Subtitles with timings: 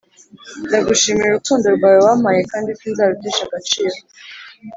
[0.67, 3.97] Ndagushimira urukundo rwawe wampaye kandi sinzarutesha agaciro